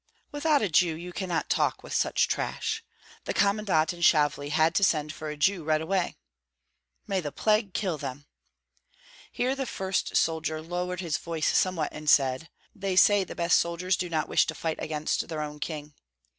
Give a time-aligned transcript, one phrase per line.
[0.31, 2.83] "Without a Jew you cannot talk with such trash.
[3.25, 6.17] The commandant in Shavli had to send for a Jew right away."
[7.05, 8.25] "May the plague kill them!"
[9.31, 13.95] Here the first soldier lowered his voice somewhat and said, "They say the best soldiers
[13.95, 15.93] do not wish to fight against their own king."